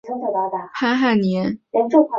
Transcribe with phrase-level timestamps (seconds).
[0.03, 0.31] 主任
[0.73, 1.59] 潘汉年。